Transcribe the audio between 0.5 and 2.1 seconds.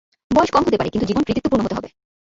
কম হতে পারে, কিন্তু জীবন কৃতিত্বপূর্ণ হতে হবে।